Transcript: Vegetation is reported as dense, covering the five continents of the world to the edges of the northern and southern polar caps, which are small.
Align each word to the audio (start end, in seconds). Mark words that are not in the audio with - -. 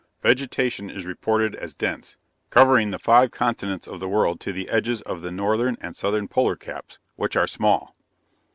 Vegetation 0.23 0.89
is 0.89 1.05
reported 1.05 1.53
as 1.55 1.75
dense, 1.75 2.17
covering 2.49 2.89
the 2.89 2.97
five 2.97 3.29
continents 3.29 3.87
of 3.87 3.99
the 3.99 4.09
world 4.09 4.39
to 4.39 4.51
the 4.51 4.67
edges 4.67 5.03
of 5.03 5.21
the 5.21 5.29
northern 5.31 5.77
and 5.79 5.95
southern 5.95 6.27
polar 6.27 6.55
caps, 6.55 6.97
which 7.17 7.35
are 7.35 7.45
small. 7.45 7.95